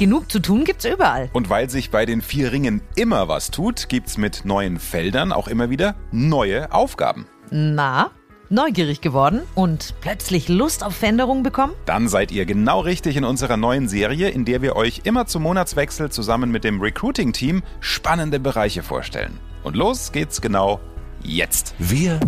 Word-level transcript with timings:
genug 0.00 0.32
zu 0.32 0.40
tun 0.40 0.64
gibt's 0.64 0.86
überall. 0.86 1.28
Und 1.32 1.50
weil 1.50 1.70
sich 1.70 1.90
bei 1.90 2.06
den 2.06 2.22
vier 2.22 2.50
Ringen 2.50 2.80
immer 2.96 3.28
was 3.28 3.52
tut, 3.52 3.88
gibt's 3.88 4.16
mit 4.16 4.44
neuen 4.44 4.80
Feldern 4.80 5.30
auch 5.30 5.46
immer 5.46 5.70
wieder 5.70 5.94
neue 6.10 6.72
Aufgaben. 6.72 7.26
Na, 7.50 8.10
neugierig 8.48 9.02
geworden 9.02 9.42
und 9.54 9.94
plötzlich 10.00 10.48
Lust 10.48 10.82
auf 10.82 10.96
Veränderungen 10.96 11.42
bekommen? 11.42 11.74
Dann 11.84 12.08
seid 12.08 12.32
ihr 12.32 12.46
genau 12.46 12.80
richtig 12.80 13.16
in 13.16 13.24
unserer 13.24 13.58
neuen 13.58 13.88
Serie, 13.88 14.30
in 14.30 14.46
der 14.46 14.62
wir 14.62 14.74
euch 14.74 15.02
immer 15.04 15.26
zum 15.26 15.42
Monatswechsel 15.42 16.10
zusammen 16.10 16.50
mit 16.50 16.64
dem 16.64 16.80
Recruiting-Team 16.80 17.62
spannende 17.80 18.40
Bereiche 18.40 18.82
vorstellen. 18.82 19.38
Und 19.62 19.76
los 19.76 20.12
geht's 20.12 20.40
genau 20.40 20.80
jetzt. 21.22 21.74
Wir 21.78 22.18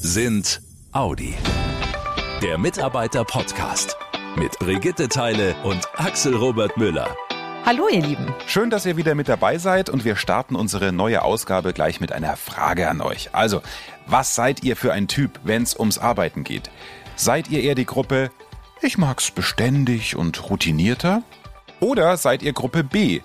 sind 0.00 0.60
Audi. 0.90 1.34
Der 2.42 2.58
Mitarbeiter-Podcast 2.58 3.96
mit 4.36 4.58
Brigitte 4.58 5.08
Teile 5.08 5.54
und 5.62 5.80
Axel 5.96 6.34
Robert 6.34 6.76
Müller. 6.76 7.16
Hallo 7.64 7.88
ihr 7.88 8.02
Lieben. 8.02 8.34
Schön, 8.46 8.68
dass 8.68 8.84
ihr 8.84 8.96
wieder 8.96 9.14
mit 9.14 9.28
dabei 9.28 9.58
seid 9.58 9.88
und 9.88 10.04
wir 10.04 10.16
starten 10.16 10.54
unsere 10.54 10.92
neue 10.92 11.22
Ausgabe 11.22 11.72
gleich 11.72 12.00
mit 12.00 12.12
einer 12.12 12.36
Frage 12.36 12.88
an 12.90 13.00
euch. 13.00 13.30
Also, 13.32 13.62
was 14.06 14.34
seid 14.34 14.62
ihr 14.64 14.76
für 14.76 14.92
ein 14.92 15.08
Typ, 15.08 15.40
wenn's 15.44 15.74
ums 15.78 15.98
Arbeiten 15.98 16.44
geht? 16.44 16.70
Seid 17.16 17.48
ihr 17.48 17.62
eher 17.62 17.74
die 17.74 17.86
Gruppe 17.86 18.30
Ich 18.82 18.98
mag's 18.98 19.30
beständig 19.30 20.14
und 20.16 20.50
routinierter? 20.50 21.22
Oder 21.80 22.16
seid 22.16 22.42
ihr 22.42 22.52
Gruppe 22.52 22.84
B? 22.84 23.20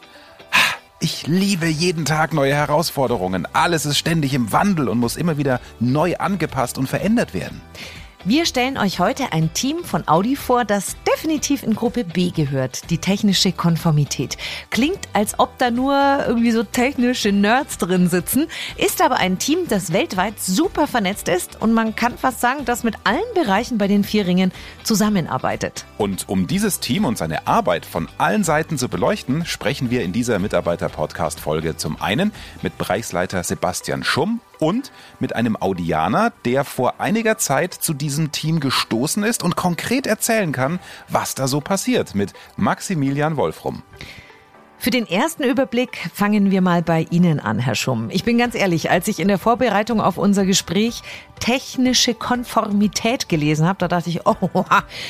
"Ha, 0.54 0.76
Ich 1.02 1.27
liebe 1.27 1.66
jeden 1.68 2.05
Tag 2.05 2.34
neue 2.34 2.54
Herausforderungen. 2.54 3.48
Alles 3.54 3.85
ist 3.85 3.98
ständig 3.98 4.34
im 4.34 4.52
Wandel 4.54 4.88
und 4.88 4.99
muss 4.99 5.18
immer 5.18 5.38
wieder 5.38 5.60
neu 5.80 6.16
angepasst 6.18 6.77
und 6.77 6.88
verändert 6.88 7.34
werden. 7.34 7.62
Wir 8.26 8.46
stellen 8.46 8.78
euch 8.78 9.00
heute 9.00 9.32
ein 9.32 9.54
Team 9.54 9.86
von 9.86 10.05
Audi 10.09 10.36
vor, 10.36 10.66
das 10.66 10.98
definitiv 11.08 11.64
in 11.64 11.73
Gruppe 11.73 12.04
B 12.04 12.32
gehört, 12.32 12.90
die 12.90 12.98
technische 12.98 13.54
Konformität. 13.54 14.38
Klingt, 14.71 14.99
als 15.13 15.40
ob 15.40 15.57
da 15.57 15.71
nur 15.71 15.96
irgendwie 16.27 16.52
so 16.52 16.63
technische 16.63 17.32
Nerds 17.32 17.77
drin 17.77 18.10
sitzen, 18.10 18.48
ist 18.76 19.02
aber 19.02 19.20
ein 19.20 19.40
Team, 19.40 19.60
das 19.70 19.93
weltweit 19.93 20.38
super 20.38 20.85
vernetzt 20.85 21.30
ist 21.30 21.62
und 21.62 21.71
man 21.71 21.96
kann 21.96 22.18
fast 22.18 22.41
sagen, 22.41 22.66
das 22.66 22.84
mit 22.84 22.96
allen 23.05 23.21
Bereichen 23.35 23.77
bei 23.77 23.88
den 23.88 24.04
vier 24.04 24.27
Ringen 24.27 24.52
zusammenarbeitet. 24.84 25.86
Und 25.98 26.27
um 26.27 26.46
dieses 26.46 26.82
Team 26.82 27.05
und 27.05 27.18
seine 27.18 27.48
Arbeit 27.48 27.86
von 27.86 28.10
allen 28.18 28.43
Seiten 28.43 28.77
zu 28.77 28.90
beleuchten, 28.90 29.46
sprechen 29.46 29.91
wir 29.91 30.04
in 30.04 30.12
dieser 30.12 30.40
Mitarbeiter-Podcast-Folge 30.40 31.77
zum 31.77 32.02
einen 32.02 32.34
mit 32.63 32.77
Bereichsleiter 32.77 33.41
Sebastian 33.46 34.04
Schumm 34.04 34.41
und 34.60 34.91
mit 35.20 35.35
einem 35.35 35.57
Audianer, 35.60 36.32
der 36.46 36.63
vor 36.63 36.99
einiger 36.99 37.38
Zeit 37.38 37.74
zu 37.74 37.93
diesem 37.93 38.32
Team 38.32 38.60
gestoßen 38.60 39.24
ist 39.24 39.43
und 39.43 39.55
konkret 39.55 40.05
erzählen 40.05 40.52
kann, 40.52 40.79
was 41.07 41.35
da 41.35 41.48
so 41.48 41.62
passiert 41.62 42.15
mit 42.15 42.34
Maximilian 42.57 43.37
Wolfrum. 43.37 43.84
Für 44.82 44.91
den 44.91 45.05
ersten 45.10 45.43
Überblick 45.43 46.10
fangen 46.13 46.52
wir 46.52 46.62
mal 46.62 46.82
bei 46.82 47.05
Ihnen 47.10 47.41
an, 47.41 47.60
Herr 47.60 47.76
Schumm. 47.76 48.07
Ich 48.12 48.24
bin 48.24 48.37
ganz 48.37 48.55
ehrlich, 48.55 48.90
als 48.90 49.10
ich 49.10 49.20
in 49.20 49.27
der 49.27 49.37
Vorbereitung 49.37 49.99
auf 49.99 50.18
unser 50.18 50.46
Gespräch 50.46 51.02
technische 51.41 52.13
Konformität 52.13 53.27
gelesen 53.27 53.68
habe, 53.68 53.77
da 53.80 53.90
dachte 53.90 54.10
ich, 54.10 54.21
oh, 54.26 54.37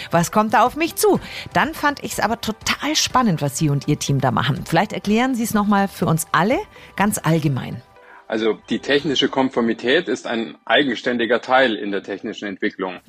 was 0.09 0.31
kommt 0.31 0.55
da 0.55 0.65
auf 0.65 0.75
mich 0.75 0.95
zu? 0.95 1.19
Dann 1.53 1.75
fand 1.75 2.03
ich 2.03 2.13
es 2.13 2.19
aber 2.19 2.41
total 2.41 2.95
spannend, 2.95 3.43
was 3.43 3.59
Sie 3.59 3.69
und 3.69 3.87
Ihr 3.87 3.99
Team 3.99 4.19
da 4.19 4.31
machen. 4.31 4.63
Vielleicht 4.67 4.91
erklären 4.91 5.35
Sie 5.35 5.43
es 5.43 5.53
nochmal 5.53 5.87
für 5.87 6.07
uns 6.07 6.25
alle 6.31 6.57
ganz 6.95 7.19
allgemein. 7.21 7.83
Also 8.29 8.59
die 8.69 8.77
technische 8.77 9.27
Konformität 9.27 10.07
ist 10.07 10.27
ein 10.27 10.55
eigenständiger 10.63 11.41
Teil 11.41 11.73
in 11.73 11.89
der 11.89 12.03
technischen 12.03 12.47
Entwicklung. 12.47 12.99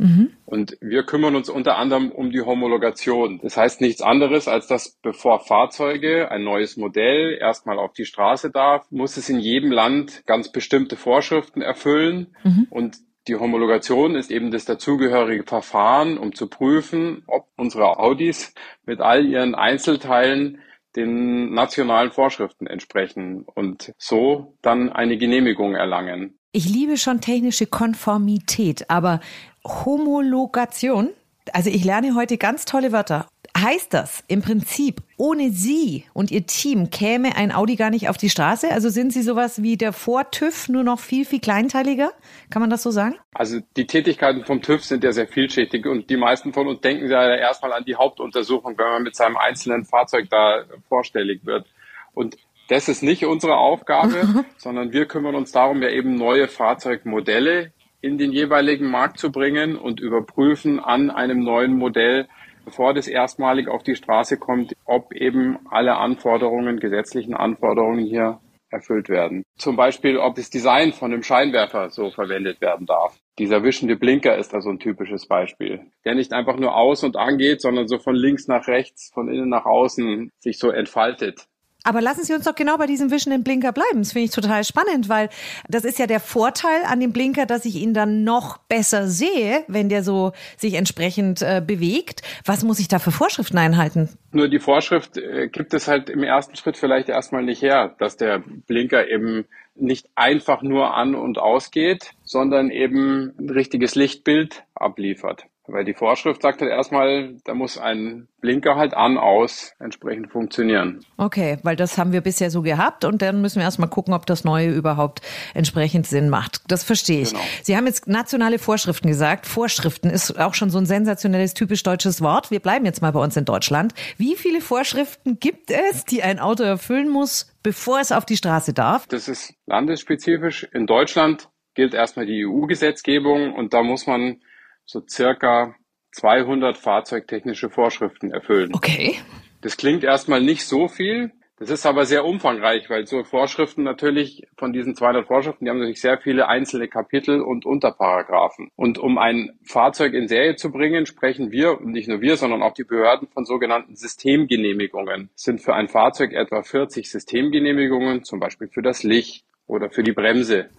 Und 0.47 0.79
wir 0.81 1.03
kümmern 1.03 1.37
uns 1.37 1.51
unter 1.51 1.77
anderem 1.77 2.11
um 2.11 2.31
die 2.31 2.41
Homologation. 2.41 3.39
Das 3.43 3.59
heißt 3.59 3.83
nichts 3.83 4.01
anderes, 4.01 4.49
als 4.49 4.67
dass 4.67 4.99
bevor 5.03 5.41
Fahrzeuge, 5.41 6.31
ein 6.31 6.43
neues 6.43 6.79
Modell 6.79 7.37
erstmal 7.39 7.79
auf 7.79 7.93
die 7.93 8.07
Straße 8.07 8.51
darf, 8.51 8.91
muss 8.91 9.19
es 9.19 9.29
in 9.29 9.41
jedem 9.41 9.71
Land 9.71 10.23
ganz 10.25 10.51
bestimmte 10.51 10.97
Vorschriften 10.97 11.61
erfüllen. 11.61 12.35
Und 12.71 12.97
die 13.29 13.37
Homologation 13.37 14.15
ist 14.15 14.31
eben 14.31 14.51
das 14.51 14.65
dazugehörige 14.65 15.45
Verfahren, 15.45 16.17
um 16.17 16.35
zu 16.35 16.47
prüfen, 16.49 17.25
ob 17.27 17.47
unsere 17.59 17.99
Audis 17.99 18.55
mit 18.87 19.01
all 19.01 19.27
ihren 19.27 19.55
Einzelteilen 19.55 20.63
den 20.97 21.53
nationalen 21.53 22.11
Vorschriften 22.11 22.67
entsprechen 22.67 23.45
und 23.55 23.93
so 23.99 24.57
dann 24.63 24.91
eine 24.93 25.17
Genehmigung 25.19 25.75
erlangen. 25.75 26.39
Ich 26.53 26.69
liebe 26.69 26.97
schon 26.97 27.21
technische 27.21 27.67
Konformität, 27.67 28.91
aber 28.91 29.21
Homologation, 29.65 31.11
also 31.53 31.71
ich 31.71 31.85
lerne 31.85 32.15
heute 32.15 32.39
ganz 32.39 32.65
tolle 32.65 32.93
Wörter. 32.93 33.29
Heißt 33.57 33.93
das 33.93 34.25
im 34.29 34.43
Prinzip, 34.43 35.03
ohne 35.17 35.51
Sie 35.51 36.05
und 36.15 36.31
Ihr 36.31 36.47
Team 36.47 36.91
käme 36.91 37.37
ein 37.37 37.53
Audi 37.53 37.77
gar 37.77 37.91
nicht 37.91 38.09
auf 38.09 38.17
die 38.17 38.31
Straße? 38.31 38.71
Also 38.71 38.89
sind 38.89 39.13
Sie 39.13 39.23
sowas 39.23 39.63
wie 39.63 39.77
der 39.77 39.93
Vor-TÜV, 39.93 40.69
nur 40.69 40.85
noch 40.85 41.01
viel, 41.01 41.25
viel 41.25 41.41
kleinteiliger? 41.41 42.13
Kann 42.49 42.61
man 42.61 42.71
das 42.71 42.83
so 42.83 42.91
sagen? 42.91 43.17
Also 43.35 43.59
die 43.77 43.87
Tätigkeiten 43.87 44.45
vom 44.45 44.63
TÜV 44.63 44.85
sind 44.85 45.05
ja 45.05 45.13
sehr 45.13 45.27
vielschichtig 45.27 45.87
und 45.87 46.11
die 46.11 46.17
meisten 46.17 46.53
von 46.53 46.69
uns 46.69 46.81
denken 46.81 47.11
ja 47.11 47.35
erstmal 47.35 47.73
an 47.73 47.85
die 47.85 47.97
Hauptuntersuchung, 47.97 48.79
wenn 48.79 48.87
man 48.87 49.03
mit 49.03 49.17
seinem 49.17 49.37
einzelnen 49.37 49.85
Fahrzeug 49.85 50.29
da 50.31 50.65
vorstellig 50.89 51.45
wird. 51.45 51.67
Und 52.15 52.37
das 52.69 52.89
ist 52.89 53.03
nicht 53.03 53.27
unsere 53.27 53.57
Aufgabe, 53.57 54.45
sondern 54.57 54.93
wir 54.93 55.07
kümmern 55.07 55.35
uns 55.35 55.51
darum, 55.53 55.83
ja 55.83 55.91
eben 55.91 56.15
neue 56.15 56.47
Fahrzeugmodelle 56.47 57.73
in 58.01 58.17
den 58.17 58.33
jeweiligen 58.33 58.91
Markt 58.91 59.19
zu 59.19 59.31
bringen 59.31 59.77
und 59.77 60.01
überprüfen 60.01 60.81
an 60.81 61.11
einem 61.11 61.41
neuen 61.41 61.77
Modell, 61.77 62.29
bevor 62.71 62.95
das 62.95 63.09
erstmalig 63.09 63.69
auf 63.69 63.83
die 63.83 63.97
Straße 63.97 64.39
kommt, 64.39 64.75
ob 64.85 65.13
eben 65.13 65.59
alle 65.69 65.97
Anforderungen, 65.97 66.79
gesetzlichen 66.79 67.35
Anforderungen 67.35 67.99
hier 67.99 68.39
erfüllt 68.71 69.09
werden. 69.09 69.43
Zum 69.59 69.75
Beispiel, 69.75 70.17
ob 70.19 70.37
das 70.37 70.51
Design 70.51 70.93
von 70.93 71.13
einem 71.13 71.25
Scheinwerfer 71.25 71.91
so 71.91 72.11
verwendet 72.11 72.61
werden 72.61 72.87
darf. 72.87 73.19
Dieser 73.41 73.65
wischende 73.65 73.97
Blinker 73.97 74.39
ist 74.39 74.55
da 74.55 74.61
so 74.61 74.71
ein 74.71 74.79
typisches 74.79 75.27
Beispiel, 75.27 75.81
der 76.05 76.15
nicht 76.15 76.33
einfach 76.33 76.57
nur 76.57 76.77
aus 76.77 77.03
und 77.03 77.17
angeht, 77.17 77.61
sondern 77.61 77.89
so 77.89 77.99
von 77.99 78.15
links 78.15 78.47
nach 78.47 78.69
rechts, 78.69 79.11
von 79.13 79.29
innen 79.29 79.49
nach 79.49 79.67
außen 79.67 80.31
sich 80.39 80.57
so 80.59 80.71
entfaltet. 80.71 81.47
Aber 81.85 82.01
lassen 82.01 82.25
Sie 82.25 82.35
uns 82.35 82.45
doch 82.45 82.55
genau 82.55 82.77
bei 82.77 82.87
diesem 82.87 83.11
wischenden 83.11 83.43
Blinker 83.43 83.73
bleiben. 83.73 83.99
Das 83.99 84.13
finde 84.13 84.27
ich 84.27 84.31
total 84.31 84.65
spannend, 84.65 85.09
weil 85.09 85.29
das 85.69 85.85
ist 85.85 85.99
ja 85.99 86.07
der 86.07 86.21
Vorteil 86.21 86.83
an 86.87 87.01
dem 87.01 87.13
Blinker, 87.13 87.47
dass 87.47 87.65
ich 87.65 87.77
ihn 87.77 87.95
dann 87.95 88.25
noch 88.25 88.59
besser 88.59 89.09
sehe, 89.09 89.65
wenn 89.69 89.89
der 89.89 90.03
so 90.03 90.33
sich 90.57 90.75
entsprechend 90.75 91.43
äh, 91.43 91.63
bewegt. 91.65 92.23
Was 92.45 92.65
muss 92.65 92.81
ich 92.81 92.89
da 92.89 92.99
für 92.99 93.13
Vorschriften 93.13 93.59
einhalten? 93.59 94.09
Nur 94.33 94.49
die 94.49 94.59
Vorschrift 94.59 95.17
äh, 95.17 95.49
gibt 95.49 95.75
es 95.75 95.89
halt 95.89 96.11
im 96.11 96.23
ersten 96.23 96.57
Schritt 96.57 96.77
vielleicht 96.77 97.09
erstmal 97.09 97.43
nicht 97.43 97.63
her, 97.63 97.95
dass 97.99 98.17
der 98.17 98.43
Blinker 98.67 99.09
eben 99.09 99.47
nicht 99.75 100.09
einfach 100.15 100.63
nur 100.63 100.95
an 100.95 101.15
und 101.15 101.39
ausgeht, 101.39 102.13
sondern 102.23 102.71
eben 102.71 103.33
ein 103.39 103.51
richtiges 103.51 103.95
Lichtbild 103.95 104.65
abliefert. 104.75 105.47
Weil 105.73 105.85
die 105.85 105.95
Vorschrift 105.95 106.43
sagt 106.43 106.61
halt 106.61 106.71
erstmal, 106.71 107.37
da 107.45 107.55
muss 107.55 107.79
ein 107.79 108.29
Blinker 108.41 108.77
halt 108.77 108.95
an, 108.95 109.19
aus 109.19 109.73
entsprechend 109.79 110.31
funktionieren. 110.33 111.05
Okay, 111.17 111.59
weil 111.63 111.77
das 111.77 111.99
haben 111.99 112.13
wir 112.13 112.21
bisher 112.21 112.51
so 112.51 112.63
gehabt 112.63 113.05
und 113.05 113.23
dann 113.23 113.41
müssen 113.41 113.57
wir 113.57 113.65
erstmal 113.65 113.89
gucken, 113.89 114.15
ob 114.15 114.27
das 114.27 114.45
Neue 114.45 114.71
überhaupt 114.71 115.21
entsprechend 115.55 116.07
Sinn 116.07 116.29
macht. 116.29 116.63
Das 116.69 116.83
verstehe 116.83 117.23
ich. 117.23 117.31
Genau. 117.31 117.43
Sie 117.63 117.77
haben 117.77 117.87
jetzt 117.87 118.09
nationale 118.09 118.59
Vorschriften 118.59 119.09
gesagt. 119.09 119.47
Vorschriften 119.47 120.11
ist 120.11 120.39
auch 120.39 120.55
schon 120.55 120.71
so 120.71 120.79
ein 120.79 120.87
sensationelles, 120.87 121.55
typisch 121.55 121.83
deutsches 121.83 122.21
Wort. 122.21 122.51
Wir 122.51 122.61
bleiben 122.61 122.85
jetzt 122.85 123.03
mal 123.03 123.13
bei 123.13 123.21
uns 123.21 123.37
in 123.37 123.45
Deutschland. 123.45 123.95
Wie 124.17 124.37
viele 124.37 124.61
Vorschriften 124.61 125.39
gibt 125.39 125.71
es, 125.71 126.05
die 126.05 126.23
ein 126.23 126.39
Auto 126.39 126.63
erfüllen 126.63 127.09
muss, 127.09 127.55
bevor 127.63 128.01
es 128.01 128.13
auf 128.13 128.25
die 128.25 128.37
Straße 128.37 128.73
darf? 128.73 129.07
Das 129.07 129.29
ist 129.29 129.55
landesspezifisch. 129.67 130.65
In 130.73 130.87
Deutschland 130.87 131.49
gilt 131.75 131.95
erstmal 131.95 132.27
die 132.27 132.47
EU-Gesetzgebung 132.47 133.55
und 133.55 133.73
da 133.73 133.83
muss 133.83 134.07
man 134.07 134.41
so 134.85 135.03
circa 135.09 135.75
200 136.13 136.77
fahrzeugtechnische 136.77 137.71
Vorschriften 137.71 138.33
erfüllen. 138.33 138.73
Okay. 138.75 139.17
Das 139.61 139.77
klingt 139.77 140.05
erstmal 140.05 140.41
nicht 140.41 140.65
so 140.65 140.89
viel. 140.89 141.33
Das 141.61 141.69
ist 141.69 141.85
aber 141.85 142.07
sehr 142.07 142.25
umfangreich, 142.25 142.89
weil 142.89 143.07
so 143.07 143.23
Vorschriften 143.23 143.83
natürlich 143.83 144.45
von 144.57 144.73
diesen 144.73 144.95
200 144.95 145.27
Vorschriften, 145.27 145.67
die 145.67 145.71
haben 145.71 145.79
natürlich 145.79 146.01
sehr 146.01 146.17
viele 146.17 146.49
einzelne 146.49 146.89
Kapitel 146.89 147.43
und 147.43 147.67
Unterparagraphen. 147.67 148.71
Und 148.77 148.97
um 148.97 149.19
ein 149.19 149.59
Fahrzeug 149.63 150.15
in 150.15 150.27
Serie 150.27 150.57
zu 150.57 150.73
bringen, 150.73 151.05
sprechen 151.05 151.51
wir, 151.51 151.79
und 151.79 151.93
nicht 151.93 152.09
nur 152.09 152.23
wir, 152.23 152.39
sondern 152.39 152.63
auch 152.63 152.73
die 152.73 152.85
Behörden 152.85 153.29
von 153.29 153.45
sogenannten 153.45 153.95
Systemgenehmigungen. 153.95 155.29
Es 155.37 155.43
sind 155.43 155.61
für 155.61 155.75
ein 155.75 155.89
Fahrzeug 155.89 156.33
etwa 156.33 156.63
40 156.63 157.11
Systemgenehmigungen, 157.11 158.25
zum 158.25 158.41
Beispiel 158.41 158.69
für 158.69 158.81
das 158.81 159.03
Licht 159.03 159.45
oder 159.67 159.91
für 159.91 160.03
die 160.03 160.13
Bremse. 160.13 160.71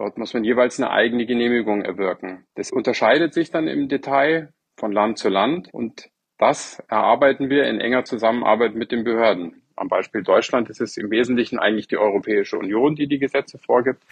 Dort 0.00 0.16
muss 0.16 0.32
man 0.32 0.44
jeweils 0.44 0.80
eine 0.80 0.90
eigene 0.90 1.26
Genehmigung 1.26 1.82
erwirken. 1.82 2.46
Das 2.54 2.72
unterscheidet 2.72 3.34
sich 3.34 3.50
dann 3.50 3.68
im 3.68 3.86
Detail 3.90 4.48
von 4.78 4.92
Land 4.92 5.18
zu 5.18 5.28
Land 5.28 5.68
und 5.72 6.08
das 6.38 6.82
erarbeiten 6.88 7.50
wir 7.50 7.64
in 7.64 7.82
enger 7.82 8.06
Zusammenarbeit 8.06 8.74
mit 8.74 8.92
den 8.92 9.04
Behörden. 9.04 9.60
Am 9.76 9.88
Beispiel 9.88 10.22
Deutschland 10.22 10.70
ist 10.70 10.80
es 10.80 10.96
im 10.96 11.10
Wesentlichen 11.10 11.58
eigentlich 11.58 11.86
die 11.86 11.98
Europäische 11.98 12.56
Union, 12.56 12.96
die 12.96 13.08
die 13.08 13.18
Gesetze 13.18 13.58
vorgibt 13.58 14.02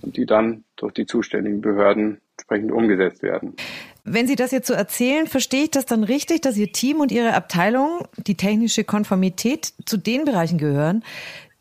und 0.00 0.16
die 0.16 0.24
dann 0.24 0.64
durch 0.76 0.94
die 0.94 1.04
zuständigen 1.04 1.60
Behörden 1.60 2.22
entsprechend 2.38 2.72
umgesetzt 2.72 3.22
werden. 3.22 3.54
Wenn 4.02 4.26
Sie 4.26 4.36
das 4.36 4.50
jetzt 4.50 4.66
so 4.66 4.72
erzählen, 4.72 5.26
verstehe 5.26 5.64
ich 5.64 5.70
das 5.72 5.84
dann 5.84 6.04
richtig, 6.04 6.40
dass 6.40 6.56
Ihr 6.56 6.72
Team 6.72 7.00
und 7.00 7.12
Ihre 7.12 7.34
Abteilung, 7.34 8.08
die 8.16 8.38
technische 8.38 8.84
Konformität, 8.84 9.74
zu 9.84 9.98
den 9.98 10.24
Bereichen 10.24 10.56
gehören, 10.56 11.04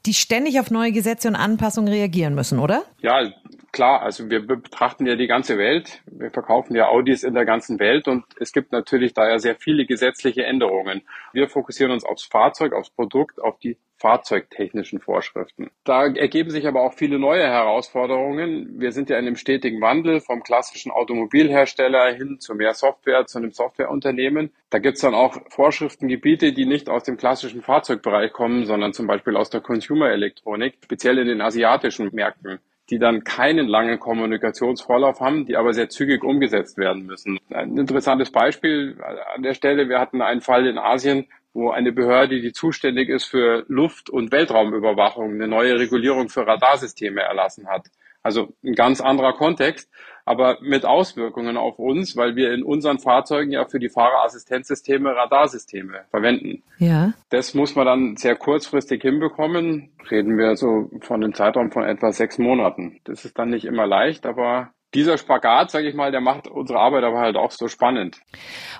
die 0.05 0.13
ständig 0.13 0.61
auf 0.61 0.71
neue 0.71 0.93
Gesetze 0.93 1.27
und 1.27 1.35
Anpassungen 1.35 1.91
reagieren 1.91 2.33
müssen, 2.33 2.59
oder? 2.59 2.83
Ja, 3.01 3.29
klar. 3.73 4.01
Also 4.01 4.29
wir 4.29 4.45
betrachten 4.45 5.05
ja 5.05 5.17
die 5.17 5.27
ganze 5.27 5.57
Welt. 5.57 6.01
Wir 6.05 6.31
verkaufen 6.31 6.75
ja 6.75 6.87
Audis 6.87 7.23
in 7.23 7.33
der 7.33 7.43
ganzen 7.43 7.79
Welt 7.79 8.07
und 8.07 8.23
es 8.39 8.53
gibt 8.53 8.71
natürlich 8.71 9.13
da 9.13 9.27
ja 9.27 9.39
sehr 9.39 9.55
viele 9.55 9.85
gesetzliche 9.85 10.45
Änderungen. 10.45 11.01
Wir 11.33 11.49
fokussieren 11.49 11.91
uns 11.91 12.05
aufs 12.05 12.23
Fahrzeug, 12.23 12.71
aufs 12.71 12.91
Produkt, 12.91 13.41
auf 13.41 13.59
die 13.59 13.77
fahrzeugtechnischen 13.97 14.99
Vorschriften. 14.99 15.71
Da 15.85 16.05
ergeben 16.07 16.49
sich 16.49 16.67
aber 16.67 16.81
auch 16.81 16.93
viele 16.93 17.19
neue 17.19 17.43
Herausforderungen. 17.43 18.79
Wir 18.79 18.91
sind 18.91 19.09
ja 19.09 19.17
in 19.17 19.25
einem 19.25 19.37
stetigen 19.37 19.79
Wandel 19.81 20.19
vom 20.19 20.43
klassischen 20.43 20.91
Automobilhersteller 20.91 22.13
hin 22.13 22.39
zu 22.39 22.53
mehr 22.53 22.73
Software, 22.73 23.25
zu 23.27 23.37
einem 23.37 23.51
Softwareunternehmen. 23.51 24.51
Da 24.69 24.79
gibt 24.79 24.95
es 24.95 25.01
dann 25.01 25.13
auch 25.13 25.37
Vorschriftengebiete, 25.49 26.51
die 26.51 26.65
nicht 26.65 26.89
aus 26.89 27.03
dem 27.03 27.15
klassischen 27.15 27.61
Fahrzeugbereich 27.61 28.33
kommen, 28.33 28.65
sondern 28.65 28.91
zum 28.91 29.07
Beispiel 29.07 29.37
aus 29.37 29.49
der 29.49 29.61
Consumer-Elektronik, 29.61 30.75
speziell 30.83 31.17
in 31.17 31.27
den 31.27 31.41
asiatischen 31.41 32.09
Märkten 32.13 32.59
die 32.89 32.99
dann 32.99 33.23
keinen 33.23 33.67
langen 33.67 33.99
Kommunikationsvorlauf 33.99 35.19
haben, 35.21 35.45
die 35.45 35.55
aber 35.55 35.73
sehr 35.73 35.89
zügig 35.89 36.23
umgesetzt 36.23 36.77
werden 36.77 37.05
müssen. 37.05 37.39
Ein 37.49 37.77
interessantes 37.77 38.31
Beispiel 38.31 38.97
an 39.35 39.43
der 39.43 39.53
Stelle, 39.53 39.87
wir 39.87 39.99
hatten 39.99 40.21
einen 40.21 40.41
Fall 40.41 40.67
in 40.67 40.77
Asien, 40.77 41.27
wo 41.53 41.69
eine 41.69 41.91
Behörde, 41.91 42.41
die 42.41 42.51
zuständig 42.51 43.09
ist 43.09 43.25
für 43.25 43.63
Luft- 43.67 44.09
und 44.09 44.31
Weltraumüberwachung, 44.31 45.33
eine 45.33 45.47
neue 45.47 45.79
Regulierung 45.79 46.29
für 46.29 46.45
Radarsysteme 46.45 47.21
erlassen 47.21 47.67
hat. 47.67 47.87
Also 48.23 48.53
ein 48.63 48.73
ganz 48.73 49.01
anderer 49.01 49.33
Kontext, 49.33 49.89
aber 50.25 50.57
mit 50.61 50.85
Auswirkungen 50.85 51.57
auf 51.57 51.79
uns, 51.79 52.15
weil 52.15 52.35
wir 52.35 52.53
in 52.53 52.63
unseren 52.63 52.99
Fahrzeugen 52.99 53.51
ja 53.51 53.65
für 53.65 53.79
die 53.79 53.89
Fahrerassistenzsysteme 53.89 55.15
Radarsysteme 55.15 56.05
verwenden. 56.09 56.63
Ja. 56.77 57.13
Das 57.29 57.53
muss 57.53 57.75
man 57.75 57.85
dann 57.85 58.15
sehr 58.15 58.35
kurzfristig 58.35 59.01
hinbekommen. 59.01 59.89
Reden 60.09 60.37
wir 60.37 60.55
so 60.55 60.89
von 61.01 61.23
einem 61.23 61.33
Zeitraum 61.33 61.71
von 61.71 61.83
etwa 61.83 62.11
sechs 62.11 62.37
Monaten. 62.37 62.99
Das 63.03 63.25
ist 63.25 63.37
dann 63.37 63.49
nicht 63.49 63.65
immer 63.65 63.85
leicht, 63.85 64.25
aber 64.25 64.71
dieser 64.93 65.17
Spagat, 65.17 65.71
sage 65.71 65.89
ich 65.89 65.95
mal, 65.95 66.11
der 66.11 66.21
macht 66.21 66.47
unsere 66.47 66.79
Arbeit 66.79 67.03
aber 67.03 67.19
halt 67.19 67.35
auch 67.35 67.51
so 67.51 67.67
spannend. 67.67 68.21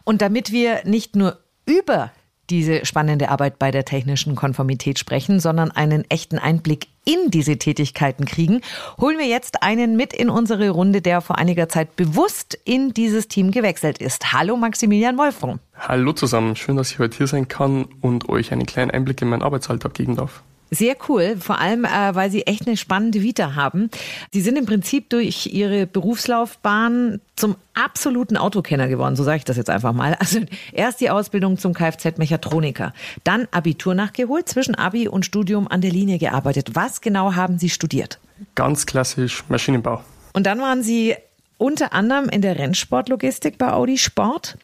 Und 0.04 0.22
damit 0.22 0.52
wir 0.52 0.82
nicht 0.86 1.16
nur 1.16 1.40
über 1.66 2.12
diese 2.50 2.86
spannende 2.86 3.30
Arbeit 3.30 3.58
bei 3.58 3.72
der 3.72 3.86
technischen 3.86 4.36
Konformität 4.36 5.00
sprechen, 5.00 5.40
sondern 5.40 5.72
einen 5.72 6.06
echten 6.10 6.38
Einblick 6.38 6.88
in 7.06 7.32
diese 7.32 7.58
Tätigkeiten 7.58 8.26
kriegen, 8.26 8.62
holen 9.00 9.18
wir 9.18 9.28
jetzt 9.28 9.64
einen 9.64 9.96
mit 9.96 10.14
in 10.14 10.30
unsere 10.30 10.70
Runde, 10.70 11.02
der 11.02 11.22
vor 11.22 11.38
einiger 11.38 11.70
Zeit 11.70 11.96
bewusst 11.96 12.58
in 12.66 12.94
dieses 12.94 13.28
Team 13.28 13.52
gewechselt 13.52 13.98
ist. 13.98 14.34
Hallo 14.34 14.56
Maximilian 14.56 15.18
Wolfram. 15.18 15.60
Hallo 15.78 16.14
zusammen, 16.14 16.56
schön, 16.56 16.78
dass 16.78 16.92
ich 16.92 17.00
heute 17.00 17.18
hier 17.18 17.28
sein 17.28 17.48
kann 17.48 17.86
und 18.02 18.30
euch 18.30 18.52
einen 18.52 18.66
kleinen 18.66 18.92
Einblick 18.92 19.22
in 19.22 19.30
meinen 19.30 19.42
Arbeitsalltag 19.42 19.94
geben 19.94 20.16
darf. 20.16 20.44
Sehr 20.74 20.96
cool, 21.08 21.38
vor 21.40 21.60
allem, 21.60 21.86
äh, 21.86 22.16
weil 22.16 22.32
Sie 22.32 22.48
echt 22.48 22.66
eine 22.66 22.78
spannende 22.78 23.22
Vita 23.22 23.54
haben. 23.54 23.92
Sie 24.32 24.42
sind 24.42 24.58
im 24.58 24.66
Prinzip 24.66 25.08
durch 25.10 25.46
Ihre 25.54 25.86
Berufslaufbahn 25.86 27.22
zum 27.36 27.56
absoluten 27.76 28.38
Autokenner 28.38 28.88
geworden, 28.88 29.16
so 29.16 29.24
sage 29.24 29.38
ich 29.38 29.44
das 29.44 29.58
jetzt 29.58 29.70
einfach 29.70 29.94
mal. 29.94 30.18
Also 30.24 30.40
erst 30.72 31.02
die 31.02 31.10
Ausbildung 31.10 31.58
zum 31.58 31.74
Kfz-Mechatroniker, 31.74 32.94
dann 33.24 33.48
Abitur 33.52 33.94
nachgeholt, 33.94 34.50
zwischen 34.50 34.74
Abi 34.74 35.08
und 35.08 35.26
Studium 35.26 35.68
an 35.68 35.82
der 35.82 35.92
Linie 35.92 36.18
gearbeitet. 36.18 36.72
Was 36.74 37.02
genau 37.02 37.36
haben 37.36 37.60
Sie 37.60 37.70
studiert? 37.70 38.20
Ganz 38.56 38.86
klassisch 38.88 39.44
Maschinenbau. 39.50 40.02
Und 40.34 40.48
dann 40.48 40.60
waren 40.60 40.82
Sie 40.82 41.16
unter 41.60 41.94
anderem 41.94 42.30
in 42.30 42.42
der 42.42 42.58
Rennsportlogistik 42.58 43.60
bei 43.60 43.72
Audi 43.72 43.98
Sport 44.00 44.58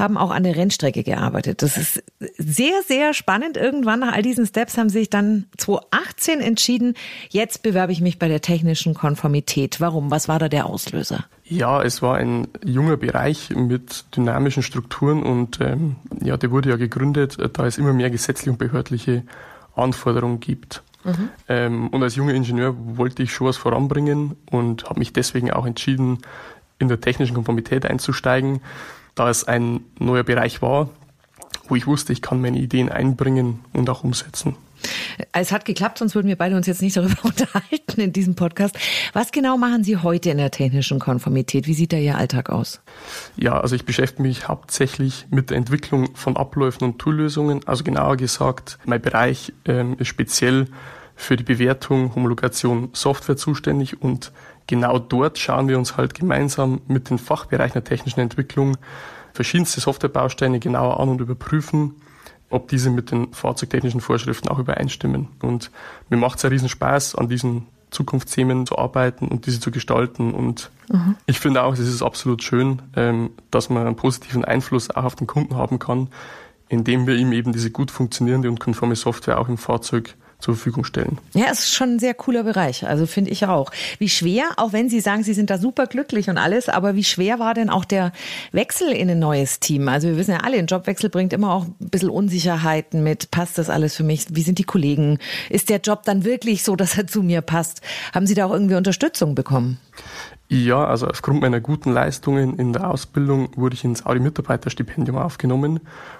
haben 0.00 0.16
auch 0.16 0.30
an 0.30 0.42
der 0.42 0.56
Rennstrecke 0.56 1.04
gearbeitet. 1.04 1.62
Das 1.62 1.76
ist 1.76 2.02
sehr, 2.36 2.82
sehr 2.86 3.14
spannend. 3.14 3.56
Irgendwann 3.56 4.00
nach 4.00 4.12
all 4.12 4.22
diesen 4.22 4.46
Steps 4.46 4.76
haben 4.76 4.88
sie 4.88 5.00
sich 5.00 5.10
dann 5.10 5.46
2018 5.58 6.40
entschieden, 6.40 6.94
jetzt 7.28 7.62
bewerbe 7.62 7.92
ich 7.92 8.00
mich 8.00 8.18
bei 8.18 8.28
der 8.28 8.40
technischen 8.40 8.94
Konformität. 8.94 9.80
Warum? 9.80 10.10
Was 10.10 10.26
war 10.26 10.38
da 10.38 10.48
der 10.48 10.66
Auslöser? 10.66 11.24
Ja, 11.44 11.82
es 11.82 12.00
war 12.02 12.16
ein 12.16 12.48
junger 12.64 12.96
Bereich 12.96 13.50
mit 13.50 14.04
dynamischen 14.16 14.62
Strukturen 14.62 15.22
und 15.22 15.60
ähm, 15.60 15.96
ja, 16.22 16.36
der 16.36 16.50
wurde 16.50 16.70
ja 16.70 16.76
gegründet, 16.76 17.38
da 17.52 17.66
es 17.66 17.78
immer 17.78 17.92
mehr 17.92 18.10
gesetzliche 18.10 18.50
und 18.50 18.58
behördliche 18.58 19.24
Anforderungen 19.74 20.40
gibt. 20.40 20.82
Mhm. 21.04 21.28
Ähm, 21.48 21.88
und 21.88 22.02
als 22.02 22.16
junger 22.16 22.34
Ingenieur 22.34 22.74
wollte 22.96 23.22
ich 23.22 23.32
schon 23.32 23.46
was 23.46 23.56
voranbringen 23.56 24.36
und 24.50 24.84
habe 24.84 24.98
mich 24.98 25.12
deswegen 25.12 25.50
auch 25.50 25.66
entschieden, 25.66 26.18
in 26.78 26.88
der 26.88 27.00
technischen 27.00 27.34
Konformität 27.34 27.86
einzusteigen 27.86 28.60
da 29.14 29.30
es 29.30 29.44
ein 29.44 29.80
neuer 29.98 30.22
Bereich 30.22 30.62
war, 30.62 30.90
wo 31.68 31.76
ich 31.76 31.86
wusste, 31.86 32.12
ich 32.12 32.22
kann 32.22 32.40
meine 32.40 32.58
Ideen 32.58 32.88
einbringen 32.88 33.60
und 33.72 33.88
auch 33.90 34.04
umsetzen. 34.04 34.56
Es 35.32 35.52
hat 35.52 35.64
geklappt, 35.64 35.98
sonst 35.98 36.14
würden 36.14 36.28
wir 36.28 36.36
beide 36.36 36.56
uns 36.56 36.66
jetzt 36.66 36.82
nicht 36.82 36.96
darüber 36.96 37.16
unterhalten 37.24 38.00
in 38.00 38.12
diesem 38.12 38.34
Podcast. 38.34 38.78
Was 39.12 39.32
genau 39.32 39.56
machen 39.56 39.84
Sie 39.84 39.96
heute 39.98 40.30
in 40.30 40.38
der 40.38 40.50
technischen 40.50 40.98
Konformität? 40.98 41.66
Wie 41.66 41.74
sieht 41.74 41.92
da 41.92 41.96
Ihr 41.96 42.16
Alltag 42.16 42.50
aus? 42.50 42.80
Ja, 43.36 43.60
also 43.60 43.74
ich 43.74 43.84
beschäftige 43.84 44.22
mich 44.22 44.48
hauptsächlich 44.48 45.26
mit 45.30 45.50
der 45.50 45.58
Entwicklung 45.58 46.14
von 46.16 46.36
Abläufen 46.36 46.84
und 46.84 46.98
Toollösungen. 46.98 47.66
Also 47.66 47.84
genauer 47.84 48.16
gesagt, 48.16 48.78
mein 48.84 49.00
Bereich 49.00 49.52
ähm, 49.66 49.96
ist 49.98 50.08
speziell 50.08 50.66
für 51.14 51.36
die 51.36 51.44
Bewertung, 51.44 52.14
Homologation 52.14 52.88
Software 52.94 53.36
zuständig 53.36 54.00
und 54.00 54.32
genau 54.70 55.00
dort 55.00 55.36
schauen 55.36 55.66
wir 55.68 55.76
uns 55.76 55.96
halt 55.96 56.14
gemeinsam 56.14 56.80
mit 56.86 57.10
den 57.10 57.18
Fachbereichen 57.18 57.74
der 57.74 57.84
technischen 57.84 58.20
Entwicklung 58.20 58.76
verschiedenste 59.34 59.80
Softwarebausteine 59.80 60.60
genauer 60.60 61.00
an 61.00 61.08
und 61.08 61.20
überprüfen, 61.20 61.96
ob 62.50 62.68
diese 62.68 62.90
mit 62.90 63.10
den 63.10 63.32
fahrzeugtechnischen 63.32 64.00
Vorschriften 64.00 64.48
auch 64.48 64.58
übereinstimmen. 64.58 65.28
Und 65.42 65.70
mir 66.08 66.16
macht 66.16 66.38
es 66.38 66.44
einen 66.44 66.52
Riesenspaß, 66.52 67.16
an 67.16 67.28
diesen 67.28 67.66
Zukunftsthemen 67.90 68.66
zu 68.66 68.78
arbeiten 68.78 69.26
und 69.26 69.46
diese 69.46 69.58
zu 69.58 69.72
gestalten. 69.72 70.32
Und 70.34 70.70
mhm. 70.88 71.16
ich 71.26 71.40
finde 71.40 71.64
auch, 71.64 71.72
es 71.72 71.80
ist 71.80 72.02
absolut 72.02 72.44
schön, 72.44 72.82
ähm, 72.94 73.30
dass 73.50 73.70
man 73.70 73.86
einen 73.86 73.96
positiven 73.96 74.44
Einfluss 74.44 74.90
auch 74.90 75.04
auf 75.04 75.16
den 75.16 75.26
Kunden 75.26 75.56
haben 75.56 75.80
kann, 75.80 76.08
indem 76.68 77.08
wir 77.08 77.16
ihm 77.16 77.32
eben 77.32 77.52
diese 77.52 77.72
gut 77.72 77.90
funktionierende 77.90 78.48
und 78.48 78.60
konforme 78.60 78.94
Software 78.94 79.40
auch 79.40 79.48
im 79.48 79.58
Fahrzeug 79.58 80.14
zur 80.40 80.54
Verfügung 80.54 80.84
stellen. 80.84 81.18
Ja, 81.34 81.46
es 81.50 81.60
ist 81.60 81.74
schon 81.74 81.94
ein 81.94 81.98
sehr 81.98 82.14
cooler 82.14 82.42
Bereich, 82.42 82.86
also 82.86 83.06
finde 83.06 83.30
ich 83.30 83.46
auch. 83.46 83.70
Wie 83.98 84.08
schwer, 84.08 84.44
auch 84.56 84.72
wenn 84.72 84.88
Sie 84.88 85.00
sagen, 85.00 85.22
Sie 85.22 85.34
sind 85.34 85.50
da 85.50 85.58
super 85.58 85.86
glücklich 85.86 86.28
und 86.28 86.38
alles, 86.38 86.68
aber 86.68 86.94
wie 86.94 87.04
schwer 87.04 87.38
war 87.38 87.54
denn 87.54 87.70
auch 87.70 87.84
der 87.84 88.12
Wechsel 88.52 88.90
in 88.90 89.10
ein 89.10 89.18
neues 89.18 89.60
Team? 89.60 89.88
Also 89.88 90.08
wir 90.08 90.16
wissen 90.16 90.32
ja 90.32 90.38
alle, 90.38 90.58
ein 90.58 90.66
Jobwechsel 90.66 91.10
bringt 91.10 91.32
immer 91.32 91.52
auch 91.54 91.64
ein 91.64 91.90
bisschen 91.90 92.10
Unsicherheiten 92.10 93.02
mit. 93.02 93.30
Passt 93.30 93.58
das 93.58 93.70
alles 93.70 93.96
für 93.96 94.04
mich? 94.04 94.26
Wie 94.30 94.42
sind 94.42 94.58
die 94.58 94.64
Kollegen? 94.64 95.18
Ist 95.48 95.68
der 95.68 95.78
Job 95.78 96.02
dann 96.04 96.24
wirklich 96.24 96.62
so, 96.62 96.76
dass 96.76 96.96
er 96.96 97.06
zu 97.06 97.22
mir 97.22 97.42
passt? 97.42 97.80
Haben 98.14 98.26
Sie 98.26 98.34
da 98.34 98.46
auch 98.46 98.52
irgendwie 98.52 98.76
Unterstützung 98.76 99.34
bekommen? 99.34 99.78
Ja, 100.52 100.84
also 100.84 101.06
aufgrund 101.06 101.42
meiner 101.42 101.60
guten 101.60 101.92
Leistungen 101.92 102.58
in 102.58 102.72
der 102.72 102.90
Ausbildung 102.90 103.50
wurde 103.54 103.74
ich 103.74 103.84
ins 103.84 104.04
Audi-Mitarbeiterstipendium 104.04 105.16
aufgenommen 105.16 105.78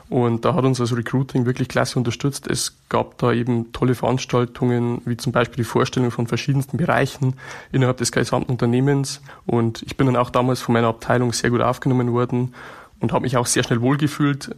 und 0.09 0.45
da 0.45 0.55
hat 0.55 0.65
uns 0.65 0.79
das 0.79 0.97
Recruiting 0.97 1.47
wirklich 1.47 1.67
klasse 1.67 1.99
unterstützt. 1.99 2.47
Es 2.47 2.77
gab 2.89 3.19
da 3.19 3.33
eben 3.33 3.73
tolle 3.73 3.97
Veranstaltungen, 3.97 5.03
wie 5.05 5.17
zum 5.17 5.33
Beispiel 5.33 5.57
die 5.57 5.65
Vorstellung 5.65 6.13
von 6.13 6.29
verschiedensten 6.29 6.77
Bereichen 6.77 7.35
innerhalb 7.73 7.97
des 7.97 8.13
gesamten 8.13 8.53
Unternehmens 8.53 9.21
und 9.47 9.83
ich 9.83 9.97
bin 9.97 10.07
dann 10.07 10.15
auch 10.15 10.31
damals 10.31 10.61
von 10.61 10.75
meiner 10.75 10.87
Abteilung 10.87 11.33
sehr 11.33 11.51
gut 11.51 11.61
aufgenommen 11.61 12.13
worden 12.13 12.55
und 13.01 13.13
habe 13.13 13.23
mich 13.23 13.37
auch 13.37 13.47
sehr 13.47 13.65
schnell 13.65 13.81
wohlgefühlt. 13.81 14.55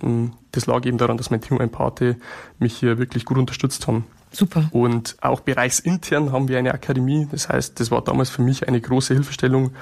Das 0.50 0.66
lag 0.66 0.84
eben 0.84 0.98
daran, 0.98 1.16
dass 1.16 1.30
mein 1.30 1.40
Team 1.40 1.52
und 1.52 1.60
mein 1.60 1.70
Pate 1.70 2.16
mich 2.58 2.76
hier 2.76 2.98
wirklich 2.98 3.24
gut 3.24 3.38
unterstützt 3.38 3.86
haben. 3.86 4.04
Super. 4.32 4.68
Und 4.72 5.16
auch 5.20 5.40
bereichsintern 5.40 6.32
haben 6.32 6.48
wir 6.48 6.58
eine 6.58 6.72
Akademie. 6.72 7.28
Das 7.30 7.48
heißt, 7.48 7.78
das 7.78 7.90
war 7.90 8.02
damals 8.02 8.30
für 8.30 8.42
mich 8.42 8.66
eine 8.66 8.80
große 8.80 9.12
Hilfestellung, 9.12 9.72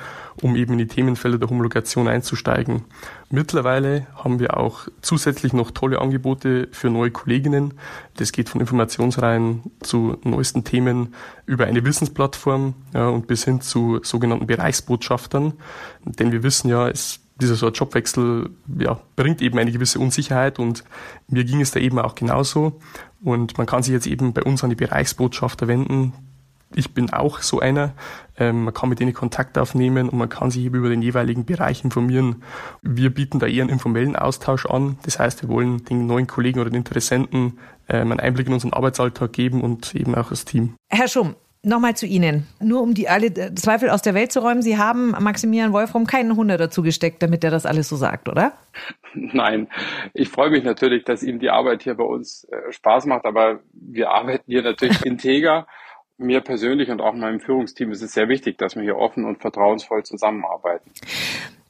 um 0.42 0.56
eben 0.56 0.72
in 0.72 0.78
die 0.78 0.86
Themenfelder 0.88 1.38
der 1.38 1.48
Homologation 1.48 2.08
einzusteigen. 2.08 2.84
Mittlerweile 3.30 4.06
haben 4.16 4.40
wir 4.40 4.56
auch 4.56 4.88
zusätzlich 5.02 5.52
noch 5.52 5.70
tolle 5.70 6.00
Angebote 6.00 6.68
für 6.72 6.90
neue 6.90 7.12
Kolleginnen. 7.12 7.74
Das 8.16 8.32
geht 8.32 8.48
von 8.48 8.60
Informationsreihen 8.60 9.62
zu 9.80 10.18
neuesten 10.24 10.64
Themen 10.64 11.14
über 11.46 11.66
eine 11.66 11.84
Wissensplattform 11.84 12.74
ja, 12.92 13.08
und 13.08 13.28
bis 13.28 13.44
hin 13.44 13.60
zu 13.60 14.00
sogenannten 14.02 14.48
Bereichsbotschaftern. 14.48 15.54
Denn 16.04 16.32
wir 16.32 16.42
wissen 16.42 16.68
ja, 16.68 16.88
es 16.88 17.20
dieser 17.40 17.54
so 17.54 17.68
Jobwechsel 17.68 18.50
ja, 18.78 19.00
bringt 19.16 19.42
eben 19.42 19.58
eine 19.58 19.72
gewisse 19.72 19.98
Unsicherheit 19.98 20.58
und 20.58 20.84
mir 21.28 21.44
ging 21.44 21.60
es 21.60 21.70
da 21.70 21.80
eben 21.80 21.98
auch 21.98 22.14
genauso. 22.14 22.80
Und 23.22 23.58
man 23.58 23.66
kann 23.66 23.82
sich 23.82 23.92
jetzt 23.92 24.06
eben 24.06 24.32
bei 24.32 24.42
uns 24.42 24.62
an 24.64 24.70
die 24.70 24.76
Bereichsbotschafter 24.76 25.68
wenden. 25.68 26.12
Ich 26.74 26.94
bin 26.94 27.12
auch 27.12 27.40
so 27.40 27.58
einer. 27.58 27.94
Ähm, 28.36 28.64
man 28.64 28.74
kann 28.74 28.88
mit 28.88 29.00
denen 29.00 29.12
Kontakt 29.12 29.58
aufnehmen 29.58 30.08
und 30.08 30.18
man 30.18 30.28
kann 30.28 30.50
sich 30.50 30.64
eben 30.64 30.76
über 30.76 30.88
den 30.88 31.02
jeweiligen 31.02 31.44
Bereich 31.44 31.82
informieren. 31.82 32.44
Wir 32.80 33.12
bieten 33.12 33.40
da 33.40 33.46
eher 33.46 33.62
einen 33.62 33.72
informellen 33.72 34.14
Austausch 34.14 34.66
an. 34.66 34.96
Das 35.02 35.18
heißt, 35.18 35.42
wir 35.42 35.48
wollen 35.48 35.84
den 35.84 36.06
neuen 36.06 36.28
Kollegen 36.28 36.60
oder 36.60 36.70
den 36.70 36.76
Interessenten 36.76 37.58
ähm, 37.88 38.12
einen 38.12 38.20
Einblick 38.20 38.46
in 38.46 38.52
unseren 38.52 38.72
Arbeitsalltag 38.72 39.32
geben 39.32 39.62
und 39.62 39.94
eben 39.96 40.14
auch 40.14 40.28
das 40.28 40.44
Team. 40.44 40.76
Herr 40.88 41.08
Schumm, 41.08 41.34
Nochmal 41.62 41.94
zu 41.94 42.06
Ihnen. 42.06 42.46
Nur 42.58 42.80
um 42.80 42.94
die 42.94 43.08
alle 43.08 43.54
Zweifel 43.54 43.90
aus 43.90 44.00
der 44.00 44.14
Welt 44.14 44.32
zu 44.32 44.40
räumen. 44.40 44.62
Sie 44.62 44.78
haben 44.78 45.10
Maximilian 45.10 45.74
Wolfram 45.74 46.06
keinen 46.06 46.34
Hunder 46.34 46.56
dazu 46.56 46.82
gesteckt, 46.82 47.22
damit 47.22 47.44
er 47.44 47.50
das 47.50 47.66
alles 47.66 47.88
so 47.88 47.96
sagt, 47.96 48.30
oder? 48.30 48.54
Nein. 49.14 49.68
Ich 50.14 50.30
freue 50.30 50.50
mich 50.50 50.64
natürlich, 50.64 51.04
dass 51.04 51.22
ihm 51.22 51.38
die 51.38 51.50
Arbeit 51.50 51.82
hier 51.82 51.94
bei 51.94 52.04
uns 52.04 52.44
äh, 52.44 52.72
Spaß 52.72 53.04
macht, 53.04 53.26
aber 53.26 53.60
wir 53.72 54.10
arbeiten 54.10 54.44
hier 54.46 54.62
natürlich 54.62 55.04
integer. 55.04 55.66
Mir 56.16 56.40
persönlich 56.40 56.90
und 56.90 57.00
auch 57.00 57.14
meinem 57.14 57.40
Führungsteam 57.40 57.90
ist 57.92 58.02
es 58.02 58.12
sehr 58.12 58.28
wichtig, 58.28 58.56
dass 58.56 58.76
wir 58.76 58.82
hier 58.82 58.96
offen 58.96 59.24
und 59.24 59.40
vertrauensvoll 59.40 60.02
zusammenarbeiten. 60.02 60.90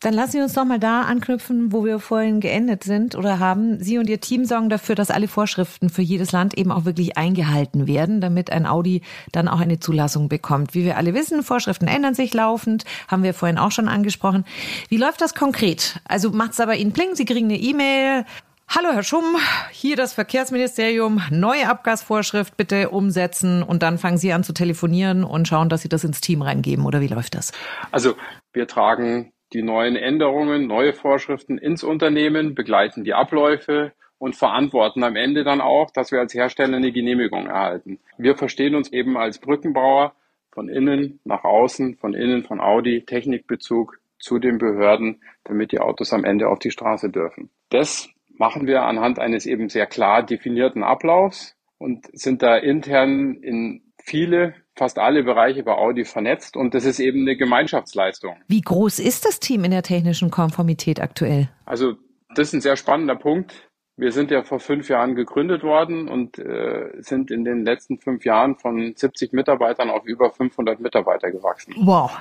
Dann 0.03 0.15
lassen 0.15 0.33
Sie 0.33 0.41
uns 0.41 0.55
doch 0.55 0.65
mal 0.65 0.79
da 0.79 1.03
anknüpfen, 1.03 1.73
wo 1.73 1.85
wir 1.85 1.99
vorhin 1.99 2.41
geendet 2.41 2.85
sind 2.85 3.15
oder 3.17 3.39
haben. 3.39 3.81
Sie 3.81 3.99
und 3.99 4.09
Ihr 4.09 4.19
Team 4.19 4.47
sorgen 4.47 4.71
dafür, 4.71 4.95
dass 4.95 5.11
alle 5.11 5.29
Vorschriften 5.29 5.91
für 5.91 6.01
jedes 6.01 6.33
Land 6.33 6.57
eben 6.57 6.73
auch 6.73 6.87
wirklich 6.87 7.19
eingehalten 7.19 7.87
werden, 7.87 8.23
damit 8.23 8.51
ein 8.51 8.65
Audi 8.65 9.03
dann 9.33 9.47
auch 9.47 9.61
eine 9.61 9.79
Zulassung 9.79 10.31
bekommt. 10.31 10.73
Wie 10.73 10.87
wir 10.87 10.97
alle 10.97 11.13
wissen, 11.13 11.43
Vorschriften 11.43 11.87
ändern 11.87 12.15
sich 12.15 12.33
laufend, 12.33 12.87
haben 13.09 13.23
wir 13.23 13.35
vorhin 13.35 13.59
auch 13.59 13.73
schon 13.73 13.89
angesprochen. 13.89 14.47
Wie 14.89 14.97
läuft 14.97 15.21
das 15.21 15.35
konkret? 15.35 16.01
Also 16.09 16.31
macht 16.31 16.53
es 16.53 16.61
aber 16.61 16.77
Ihnen 16.77 16.95
Pling, 16.95 17.15
Sie 17.15 17.27
kriegen 17.27 17.51
eine 17.51 17.59
E-Mail. 17.59 18.25
Hallo 18.69 18.93
Herr 18.95 19.03
Schumm, 19.03 19.37
hier 19.71 19.97
das 19.97 20.15
Verkehrsministerium, 20.15 21.21
neue 21.31 21.69
Abgasvorschrift 21.69 22.57
bitte 22.57 22.89
umsetzen 22.89 23.63
und 23.63 23.83
dann 23.83 23.99
fangen 23.99 24.17
Sie 24.17 24.33
an 24.33 24.45
zu 24.45 24.55
telefonieren 24.55 25.25
und 25.25 25.47
schauen, 25.47 25.69
dass 25.69 25.83
Sie 25.83 25.91
das 25.91 26.05
ins 26.05 26.23
Team 26.23 26.41
reingeben 26.41 26.87
oder 26.87 27.03
wie 27.03 27.09
läuft 27.09 27.35
das? 27.35 27.53
Also 27.91 28.15
wir 28.55 28.67
tragen 28.67 29.33
die 29.53 29.63
neuen 29.63 29.97
Änderungen, 29.97 30.67
neue 30.67 30.93
Vorschriften 30.93 31.59
ins 31.59 31.83
Unternehmen, 31.83 32.55
begleiten 32.55 33.05
die 33.05 33.15
Abläufe 33.15 33.93
und 34.19 34.37
verantworten 34.37 35.03
am 35.03 35.17
Ende 35.17 35.45
dann 35.45 35.61
auch, 35.61 35.91
dass 35.91 36.13
wir 36.13 36.21
als 36.21 36.35
Hersteller 36.35 36.77
eine 36.77 36.93
Genehmigung 36.93 37.47
erhalten. 37.47 37.99
Wir 38.19 38.37
verstehen 38.37 38.75
uns 38.75 38.93
eben 38.93 39.17
als 39.17 39.39
Brückenbauer 39.39 40.15
von 40.53 40.69
innen 40.69 41.21
nach 41.25 41.45
außen, 41.45 41.97
von 41.97 42.15
innen 42.15 42.45
von 42.45 42.61
Audi, 42.61 43.05
Technikbezug 43.05 43.99
zu 44.19 44.39
den 44.39 44.59
Behörden, 44.59 45.23
damit 45.45 45.73
die 45.73 45.81
Autos 45.81 46.13
am 46.13 46.25
Ende 46.25 46.49
auf 46.49 46.59
die 46.59 46.71
Straße 46.71 47.09
dürfen. 47.09 47.51
Das 47.71 48.11
machen 48.37 48.67
wir 48.67 48.83
anhand 48.83 49.19
eines 49.19 49.47
eben 49.47 49.69
sehr 49.69 49.87
klar 49.87 50.23
definierten 50.23 50.83
Ablaufs 50.83 51.57
und 51.79 52.07
sind 52.13 52.43
da 52.43 52.57
intern 52.57 53.37
in 53.37 53.83
viele 54.05 54.55
fast 54.81 54.99
alle 54.99 55.23
Bereiche 55.23 55.63
bei 55.63 55.77
Audi 55.77 56.07
vernetzt 56.07 56.57
und 56.57 56.73
das 56.73 56.87
ist 56.87 57.01
eben 57.01 57.21
eine 57.21 57.37
Gemeinschaftsleistung. 57.37 58.37
Wie 58.49 58.63
groß 58.63 58.99
ist 58.99 59.27
das 59.27 59.39
Team 59.39 59.65
in 59.65 59.73
der 59.73 59.83
technischen 59.83 60.31
Konformität 60.31 61.03
aktuell? 61.03 61.51
Also 61.67 61.97
das 62.35 62.49
ist 62.49 62.55
ein 62.55 62.61
sehr 62.63 62.77
spannender 62.77 63.15
Punkt. 63.15 63.69
Wir 63.99 64.11
sind 64.11 64.31
ja 64.31 64.43
vor 64.43 64.59
fünf 64.59 64.89
Jahren 64.89 65.15
gegründet 65.15 65.63
worden 65.63 66.09
und 66.09 66.39
äh, 66.39 66.93
sind 67.01 67.31
in 67.31 67.45
den 67.45 67.67
letzten 67.67 67.99
fünf 67.99 68.25
Jahren 68.25 68.57
von 68.57 68.95
70 68.97 69.35
Mitarbeitern 69.35 69.91
auf 69.91 70.07
über 70.07 70.31
500 70.31 70.81
Mitarbeiter 70.81 71.31
gewachsen. 71.31 71.75
Wow. 71.77 72.19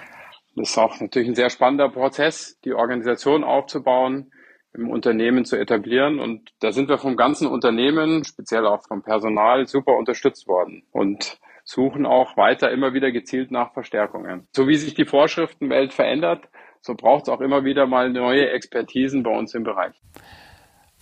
Das 0.58 0.72
ist 0.72 0.78
auch 0.78 1.00
natürlich 1.00 1.30
ein 1.30 1.36
sehr 1.36 1.50
spannender 1.50 1.88
Prozess, 1.88 2.60
die 2.66 2.74
Organisation 2.74 3.46
aufzubauen, 3.46 4.34
im 4.74 4.90
Unternehmen 4.90 5.46
zu 5.46 5.56
etablieren. 5.56 6.20
Und 6.20 6.50
da 6.60 6.74
sind 6.74 6.90
wir 6.90 6.98
vom 6.98 7.16
ganzen 7.16 7.48
Unternehmen, 7.48 8.26
speziell 8.26 8.68
auch 8.68 8.86
vom 8.86 9.02
Personal, 9.02 9.66
super 9.66 9.96
unterstützt 9.96 10.46
worden. 10.50 10.84
Und 10.92 11.40
suchen 11.70 12.08
auch 12.08 12.36
weiter 12.36 12.72
immer 12.72 12.94
wieder 12.94 13.12
gezielt 13.12 13.52
nach 13.52 13.74
Verstärkungen. 13.74 14.48
So 14.56 14.68
wie 14.68 14.76
sich 14.76 14.96
die 14.96 15.06
Vorschriftenwelt 15.06 15.94
verändert, 15.94 16.46
so 16.82 16.96
braucht 16.96 17.24
es 17.24 17.30
auch 17.30 17.42
immer 17.42 17.64
wieder 17.64 17.86
mal 17.86 18.10
neue 18.10 18.50
Expertisen 18.50 19.22
bei 19.22 19.30
uns 19.30 19.54
im 19.54 19.64
Bereich. 19.64 19.94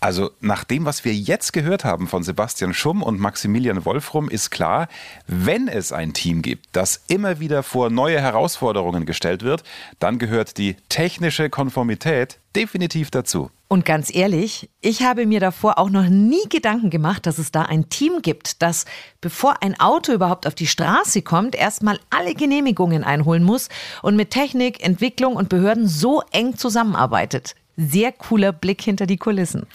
Also 0.02 0.30
nach 0.42 0.66
dem, 0.66 0.86
was 0.86 1.06
wir 1.06 1.14
jetzt 1.14 1.54
gehört 1.54 1.86
haben 1.86 2.08
von 2.08 2.22
Sebastian 2.22 2.74
Schumm 2.74 3.02
und 3.02 3.20
Maximilian 3.20 3.86
Wolfrum, 3.86 4.30
ist 4.30 4.52
klar, 4.52 4.90
wenn 5.26 5.70
es 5.70 5.92
ein 5.94 6.14
Team 6.14 6.42
gibt, 6.42 6.68
das 6.74 7.04
immer 7.08 7.40
wieder 7.40 7.64
vor 7.64 7.90
neue 7.90 8.20
Herausforderungen 8.20 9.06
gestellt 9.06 9.44
wird, 9.44 9.64
dann 10.00 10.20
gehört 10.20 10.58
die 10.58 10.76
technische 10.90 11.50
Konformität 11.50 12.40
definitiv 12.56 13.10
dazu. 13.10 13.50
Und 13.70 13.84
ganz 13.84 14.14
ehrlich, 14.14 14.70
ich 14.80 15.04
habe 15.04 15.26
mir 15.26 15.42
davor 15.42 15.78
auch 15.78 15.90
noch 15.90 16.08
nie 16.08 16.48
Gedanken 16.50 16.90
gemacht, 16.90 17.26
dass 17.26 17.38
es 17.38 17.52
da 17.52 17.64
ein 17.64 17.90
Team 17.90 18.22
gibt, 18.22 18.62
das, 18.62 18.86
bevor 19.20 19.62
ein 19.62 19.78
Auto 19.78 20.14
überhaupt 20.14 20.48
auf 20.48 20.56
die 20.56 20.68
Straße 20.68 21.22
kommt, 21.22 21.54
erstmal 21.54 22.00
alle 22.10 22.34
Genehmigungen 22.34 23.04
einholen 23.04 23.44
muss 23.44 23.68
und 24.02 24.16
mit 24.16 24.32
Technik, 24.32 24.86
Entwicklung 24.86 25.36
und 25.36 25.50
Behörden 25.50 25.88
so 25.88 26.22
eng 26.32 26.56
zusammenarbeitet. 26.56 27.56
Sehr 27.76 28.14
cooler 28.14 28.54
Blick 28.54 28.82
hinter 28.82 29.06
die 29.06 29.18
Kulissen. 29.18 29.68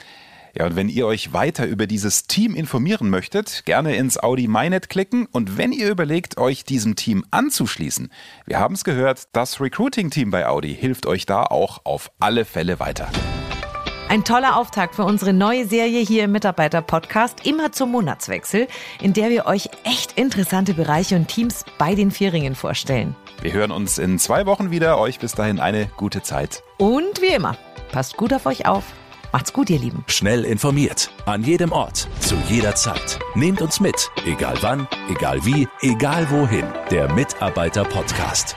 Ja, 0.54 0.66
und 0.66 0.76
wenn 0.76 0.88
ihr 0.88 1.06
euch 1.06 1.32
weiter 1.32 1.66
über 1.66 1.86
dieses 1.86 2.26
Team 2.26 2.54
informieren 2.54 3.08
möchtet, 3.10 3.64
gerne 3.64 3.96
ins 3.96 4.18
Audi 4.18 4.48
MyNet 4.48 4.88
klicken 4.88 5.26
und 5.26 5.56
wenn 5.56 5.72
ihr 5.72 5.90
überlegt, 5.90 6.36
euch 6.36 6.64
diesem 6.64 6.96
Team 6.96 7.24
anzuschließen, 7.30 8.10
wir 8.46 8.58
haben 8.58 8.74
es 8.74 8.84
gehört, 8.84 9.28
das 9.32 9.60
Recruiting-Team 9.60 10.30
bei 10.30 10.46
Audi 10.46 10.74
hilft 10.74 11.06
euch 11.06 11.24
da 11.24 11.42
auch 11.44 11.80
auf 11.84 12.10
alle 12.20 12.44
Fälle 12.44 12.80
weiter. 12.80 13.10
Ein 14.12 14.24
toller 14.24 14.58
Auftakt 14.58 14.96
für 14.96 15.04
unsere 15.04 15.32
neue 15.32 15.66
Serie 15.66 16.00
hier 16.04 16.24
im 16.24 16.32
Mitarbeiter-Podcast, 16.32 17.46
immer 17.46 17.72
zum 17.72 17.92
Monatswechsel, 17.92 18.68
in 19.00 19.14
der 19.14 19.30
wir 19.30 19.46
euch 19.46 19.70
echt 19.84 20.18
interessante 20.18 20.74
Bereiche 20.74 21.16
und 21.16 21.28
Teams 21.28 21.64
bei 21.78 21.94
den 21.94 22.10
Vierringen 22.10 22.54
vorstellen. 22.54 23.16
Wir 23.40 23.54
hören 23.54 23.70
uns 23.70 23.96
in 23.96 24.18
zwei 24.18 24.44
Wochen 24.44 24.70
wieder. 24.70 24.98
Euch 24.98 25.18
bis 25.18 25.32
dahin 25.32 25.60
eine 25.60 25.86
gute 25.96 26.20
Zeit. 26.20 26.62
Und 26.76 27.22
wie 27.22 27.34
immer, 27.34 27.56
passt 27.90 28.18
gut 28.18 28.34
auf 28.34 28.44
euch 28.44 28.66
auf. 28.66 28.84
Macht's 29.32 29.54
gut, 29.54 29.70
ihr 29.70 29.78
Lieben. 29.78 30.04
Schnell 30.08 30.44
informiert. 30.44 31.10
An 31.24 31.42
jedem 31.42 31.72
Ort. 31.72 32.06
Zu 32.20 32.34
jeder 32.50 32.74
Zeit. 32.74 33.18
Nehmt 33.34 33.62
uns 33.62 33.80
mit. 33.80 34.10
Egal 34.26 34.58
wann, 34.60 34.86
egal 35.08 35.42
wie, 35.46 35.66
egal 35.80 36.30
wohin. 36.30 36.66
Der 36.90 37.10
Mitarbeiter-Podcast. 37.14 38.56